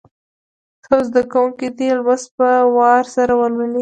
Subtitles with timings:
[0.83, 3.69] څو زده کوونکي دي لوست په وار سره ولولي.